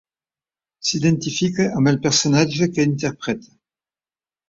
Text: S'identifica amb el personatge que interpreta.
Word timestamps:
S'identifica 0.91 1.69
amb 1.81 1.93
el 1.93 2.01
personatge 2.09 2.73
que 2.75 2.91
interpreta. 2.93 3.57